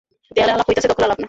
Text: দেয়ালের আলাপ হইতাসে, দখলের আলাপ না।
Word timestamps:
দেয়ালের 0.35 0.55
আলাপ 0.55 0.67
হইতাসে, 0.69 0.89
দখলের 0.91 1.07
আলাপ 1.07 1.15
না। 1.15 1.19